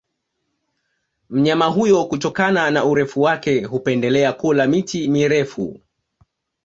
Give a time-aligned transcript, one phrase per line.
[1.29, 5.79] Mnyama huyo kutokana na urefu wake hupendelea kula miti mirefu